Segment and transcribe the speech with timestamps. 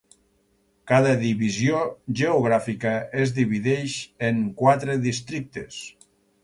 [0.91, 1.83] Cada divisió
[2.21, 4.01] geogràfica es divideix
[4.33, 5.83] en quatre districtes.